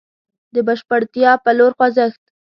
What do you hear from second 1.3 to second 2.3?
په لور خوځښت.